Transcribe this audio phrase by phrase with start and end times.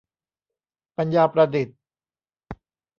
[0.97, 1.77] ปัญญาประดิษฐ์